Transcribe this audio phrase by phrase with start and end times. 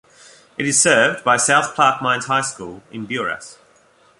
[0.57, 3.59] It is served by South Plaquemines High School in Buras.